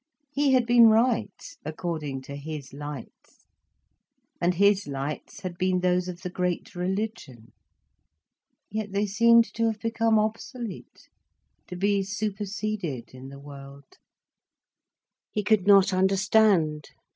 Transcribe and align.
He 0.31 0.53
had 0.53 0.65
been 0.65 0.87
right 0.89 1.55
according 1.63 2.23
to 2.23 2.35
his 2.35 2.73
lights. 2.73 3.45
And 4.41 4.55
his 4.55 4.87
lights 4.87 5.41
had 5.41 5.59
been 5.59 5.81
those 5.81 6.07
of 6.07 6.21
the 6.23 6.29
great 6.31 6.73
religion. 6.73 7.53
Yet 8.71 8.93
they 8.93 9.05
seemed 9.05 9.45
to 9.53 9.65
have 9.65 9.79
become 9.79 10.17
obsolete, 10.17 11.07
to 11.67 11.75
be 11.75 12.01
superseded 12.01 13.13
in 13.13 13.29
the 13.29 13.37
world. 13.39 13.99
He 15.29 15.43
could 15.43 15.67
not 15.67 15.93
understand. 15.93 16.89